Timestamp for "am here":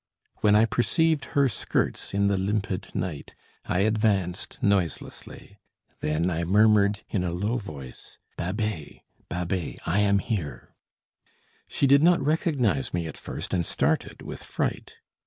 9.99-10.73